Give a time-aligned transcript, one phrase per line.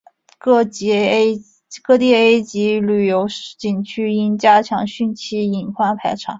[0.39, 3.27] 各地 A 级旅游
[3.59, 6.29] 景区应加强汛期隐患排查